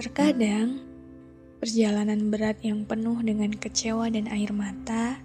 Terkadang, 0.00 0.80
perjalanan 1.60 2.32
berat 2.32 2.56
yang 2.64 2.88
penuh 2.88 3.20
dengan 3.20 3.52
kecewa 3.52 4.08
dan 4.08 4.32
air 4.32 4.48
mata 4.48 5.20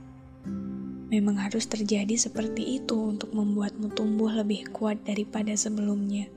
memang 1.08 1.40
harus 1.40 1.64
terjadi 1.64 2.12
seperti 2.20 2.84
itu 2.84 3.16
untuk 3.16 3.32
membuatmu 3.32 3.96
tumbuh 3.96 4.28
lebih 4.36 4.68
kuat 4.76 5.00
daripada 5.08 5.56
sebelumnya. 5.56 6.28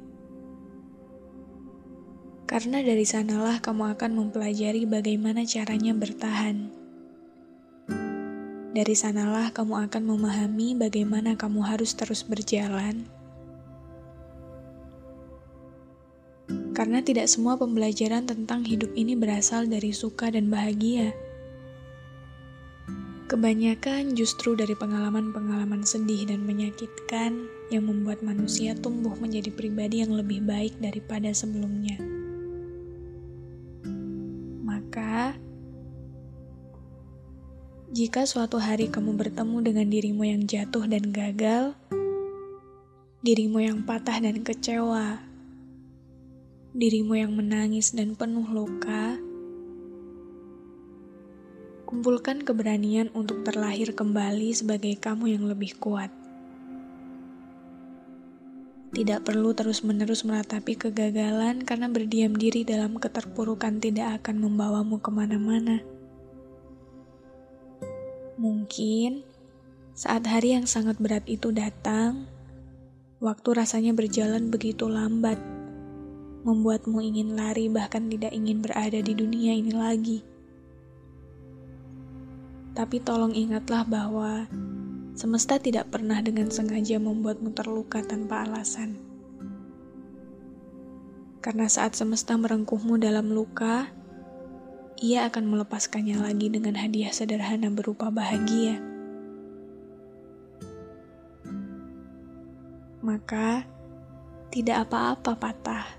Karena 2.46 2.78
dari 2.78 3.02
sanalah 3.02 3.58
kamu 3.58 3.98
akan 3.98 4.10
mempelajari 4.14 4.86
bagaimana 4.86 5.42
caranya 5.42 5.98
bertahan. 5.98 6.70
Dari 8.70 8.94
sanalah 8.94 9.50
kamu 9.50 9.90
akan 9.90 10.02
memahami 10.14 10.78
bagaimana 10.78 11.34
kamu 11.34 11.66
harus 11.66 11.90
terus 11.98 12.22
berjalan 12.22 13.17
karena 16.78 17.02
tidak 17.02 17.26
semua 17.26 17.58
pembelajaran 17.58 18.22
tentang 18.22 18.62
hidup 18.62 18.94
ini 18.94 19.18
berasal 19.18 19.66
dari 19.66 19.90
suka 19.90 20.30
dan 20.30 20.46
bahagia. 20.46 21.10
Kebanyakan 23.26 24.14
justru 24.14 24.54
dari 24.54 24.78
pengalaman-pengalaman 24.78 25.82
sedih 25.82 26.30
dan 26.30 26.46
menyakitkan 26.46 27.50
yang 27.74 27.82
membuat 27.82 28.22
manusia 28.22 28.78
tumbuh 28.78 29.10
menjadi 29.18 29.50
pribadi 29.50 30.06
yang 30.06 30.14
lebih 30.14 30.38
baik 30.46 30.78
daripada 30.78 31.34
sebelumnya. 31.34 31.98
Maka, 34.62 35.34
jika 37.90 38.22
suatu 38.22 38.62
hari 38.62 38.86
kamu 38.86 39.18
bertemu 39.18 39.66
dengan 39.66 39.86
dirimu 39.90 40.22
yang 40.30 40.46
jatuh 40.46 40.86
dan 40.86 41.10
gagal, 41.10 41.74
dirimu 43.26 43.66
yang 43.66 43.82
patah 43.82 44.22
dan 44.22 44.40
kecewa, 44.46 45.27
dirimu 46.78 47.18
yang 47.18 47.34
menangis 47.34 47.90
dan 47.90 48.14
penuh 48.14 48.46
luka, 48.54 49.18
kumpulkan 51.90 52.46
keberanian 52.46 53.10
untuk 53.18 53.42
terlahir 53.42 53.98
kembali 53.98 54.54
sebagai 54.54 54.94
kamu 54.94 55.34
yang 55.34 55.50
lebih 55.50 55.74
kuat. 55.82 56.14
Tidak 58.94 59.26
perlu 59.26 59.58
terus-menerus 59.58 60.22
meratapi 60.22 60.78
kegagalan 60.78 61.66
karena 61.66 61.90
berdiam 61.90 62.30
diri 62.38 62.62
dalam 62.62 62.94
keterpurukan 62.94 63.82
tidak 63.82 64.22
akan 64.22 64.46
membawamu 64.46 65.02
ke 65.02 65.10
mana-mana. 65.10 65.82
Mungkin 68.38 69.26
saat 69.98 70.30
hari 70.30 70.54
yang 70.54 70.70
sangat 70.70 71.02
berat 71.02 71.26
itu 71.26 71.50
datang, 71.50 72.30
waktu 73.18 73.48
rasanya 73.50 73.98
berjalan 73.98 74.46
begitu 74.54 74.86
lambat 74.86 75.57
membuatmu 76.48 77.04
ingin 77.04 77.36
lari, 77.36 77.68
bahkan 77.68 78.08
tidak 78.08 78.32
ingin 78.32 78.64
berada 78.64 78.96
di 78.96 79.12
dunia 79.12 79.52
ini 79.52 79.72
lagi. 79.76 80.18
Tapi 82.72 82.96
tolong 83.04 83.36
ingatlah 83.36 83.84
bahwa 83.84 84.48
semesta 85.12 85.60
tidak 85.60 85.92
pernah 85.92 86.16
dengan 86.24 86.48
sengaja 86.48 86.96
membuatmu 86.96 87.52
terluka 87.52 88.00
tanpa 88.00 88.48
alasan. 88.48 88.96
Karena 91.44 91.68
saat 91.68 91.92
semesta 91.92 92.32
merengkuhmu 92.40 92.96
dalam 92.96 93.28
luka, 93.28 93.92
ia 95.04 95.28
akan 95.28 95.52
melepaskannya 95.52 96.16
lagi 96.16 96.48
dengan 96.48 96.80
hadiah 96.80 97.12
sederhana 97.12 97.68
berupa 97.68 98.08
bahagia. 98.08 98.80
Maka, 103.04 103.68
tidak 104.48 104.88
apa-apa 104.88 105.32
patah 105.38 105.98